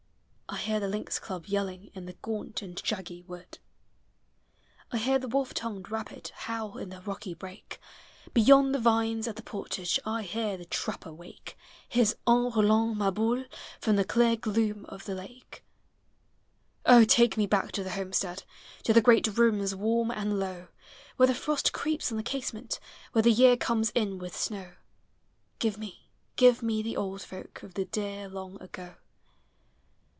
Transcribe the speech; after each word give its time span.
I 0.53 0.57
hear 0.57 0.81
the 0.81 0.89
lynx 0.89 1.17
club 1.17 1.45
yelling 1.45 1.91
In 1.93 2.07
the 2.07 2.17
gaunt 2.21 2.61
and 2.61 2.77
shaggy 2.85 3.21
wood. 3.21 3.57
I 4.91 4.97
hear 4.97 5.17
the 5.17 5.29
wolf 5.29 5.53
tongued 5.53 5.89
rapid 5.89 6.33
Howl 6.35 6.77
in 6.77 6.89
the 6.89 6.99
rocky 7.01 7.33
break; 7.33 7.79
Beyond 8.33 8.75
the 8.75 8.79
vines 8.79 9.29
at 9.29 9.37
the 9.37 9.43
portage 9.43 9.97
1 10.03 10.25
hear 10.25 10.57
the 10.57 10.65
trapj>er 10.65 11.15
wake 11.15 11.57
His 11.87 12.17
En 12.27 12.51
ro 12.51 12.61
u 12.61 12.67
hint 12.67 12.97
ma 12.97 13.11
bontc 13.11 13.45
From 13.79 13.95
the 13.95 14.03
clear 14.03 14.35
gloom 14.35 14.85
of 14.89 15.05
the 15.05 15.15
lake. 15.15 15.63
O! 16.85 17.05
take 17.05 17.37
me 17.37 17.47
back 17.47 17.71
to 17.71 17.81
the 17.81 17.91
homestead. 17.91 18.43
To 18.83 18.91
the 18.91 19.01
great 19.01 19.25
rooms 19.37 19.73
warm 19.73 20.11
and 20.11 20.37
low, 20.37 20.67
Where 21.15 21.27
the 21.27 21.33
frost 21.33 21.71
creeps 21.71 22.11
on 22.11 22.17
the 22.17 22.23
casement, 22.23 22.81
When 23.13 23.23
the 23.23 23.31
year 23.31 23.55
comes 23.55 23.89
in 23.91 24.19
with 24.19 24.35
snow. 24.35 24.73
Give 25.59 25.77
me, 25.77 26.09
give 26.35 26.61
me 26.61 26.83
the 26.83 26.97
old 26.97 27.21
folk 27.21 27.63
Of 27.63 27.75
the 27.75 27.85
dear 27.85 28.27
long 28.27 28.61
ago. 28.61 28.95